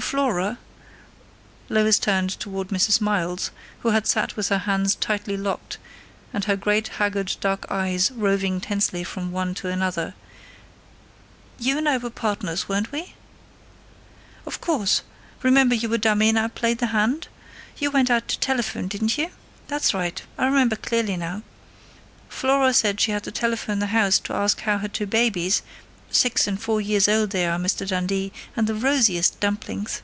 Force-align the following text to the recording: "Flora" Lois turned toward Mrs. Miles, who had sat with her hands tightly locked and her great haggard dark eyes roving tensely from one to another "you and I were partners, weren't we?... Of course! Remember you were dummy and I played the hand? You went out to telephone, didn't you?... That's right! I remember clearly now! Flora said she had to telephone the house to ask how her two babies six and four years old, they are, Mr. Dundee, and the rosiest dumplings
"Flora" 0.00 0.58
Lois 1.68 1.98
turned 1.98 2.30
toward 2.38 2.68
Mrs. 2.68 3.00
Miles, 3.00 3.50
who 3.80 3.88
had 3.90 4.06
sat 4.06 4.36
with 4.36 4.48
her 4.48 4.58
hands 4.58 4.94
tightly 4.94 5.36
locked 5.36 5.78
and 6.32 6.44
her 6.44 6.54
great 6.54 6.86
haggard 6.86 7.34
dark 7.40 7.66
eyes 7.68 8.12
roving 8.12 8.60
tensely 8.60 9.02
from 9.02 9.32
one 9.32 9.54
to 9.54 9.68
another 9.68 10.14
"you 11.58 11.78
and 11.78 11.88
I 11.88 11.96
were 11.98 12.10
partners, 12.10 12.68
weren't 12.68 12.92
we?... 12.92 13.14
Of 14.46 14.60
course! 14.60 15.02
Remember 15.42 15.74
you 15.74 15.88
were 15.88 15.98
dummy 15.98 16.28
and 16.28 16.38
I 16.38 16.46
played 16.46 16.78
the 16.78 16.86
hand? 16.88 17.26
You 17.78 17.90
went 17.90 18.10
out 18.10 18.28
to 18.28 18.38
telephone, 18.38 18.86
didn't 18.86 19.18
you?... 19.18 19.30
That's 19.66 19.94
right! 19.94 20.22
I 20.38 20.46
remember 20.46 20.76
clearly 20.76 21.16
now! 21.16 21.42
Flora 22.28 22.72
said 22.72 23.00
she 23.00 23.10
had 23.10 23.24
to 23.24 23.32
telephone 23.32 23.80
the 23.80 23.86
house 23.86 24.20
to 24.20 24.34
ask 24.34 24.60
how 24.60 24.78
her 24.78 24.88
two 24.88 25.06
babies 25.06 25.62
six 26.10 26.46
and 26.46 26.62
four 26.62 26.80
years 26.80 27.08
old, 27.08 27.30
they 27.30 27.44
are, 27.44 27.58
Mr. 27.58 27.84
Dundee, 27.88 28.30
and 28.56 28.68
the 28.68 28.74
rosiest 28.74 29.40
dumplings 29.40 30.00